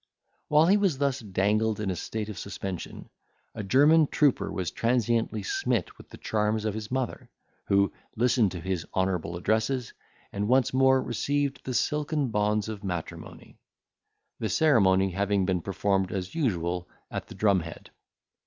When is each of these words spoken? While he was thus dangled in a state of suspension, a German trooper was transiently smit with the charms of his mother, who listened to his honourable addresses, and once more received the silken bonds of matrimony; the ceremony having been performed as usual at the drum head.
While 0.47 0.65
he 0.65 0.77
was 0.77 0.97
thus 0.97 1.19
dangled 1.19 1.79
in 1.79 1.91
a 1.91 1.95
state 1.95 2.27
of 2.27 2.39
suspension, 2.39 3.11
a 3.53 3.61
German 3.61 4.07
trooper 4.07 4.51
was 4.51 4.71
transiently 4.71 5.43
smit 5.43 5.95
with 5.99 6.09
the 6.09 6.17
charms 6.17 6.65
of 6.65 6.73
his 6.73 6.89
mother, 6.89 7.29
who 7.65 7.93
listened 8.15 8.51
to 8.53 8.61
his 8.61 8.83
honourable 8.95 9.37
addresses, 9.37 9.93
and 10.33 10.47
once 10.47 10.73
more 10.73 11.03
received 11.03 11.63
the 11.65 11.75
silken 11.75 12.29
bonds 12.29 12.67
of 12.67 12.83
matrimony; 12.83 13.59
the 14.39 14.49
ceremony 14.49 15.11
having 15.11 15.45
been 15.45 15.61
performed 15.61 16.11
as 16.11 16.33
usual 16.33 16.89
at 17.11 17.27
the 17.27 17.35
drum 17.35 17.59
head. 17.59 17.91